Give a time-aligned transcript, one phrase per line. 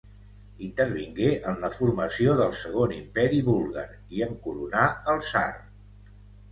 [0.67, 3.87] Intervingué en la formació del segon imperi búlgar
[4.19, 5.49] i en coronà el tsar.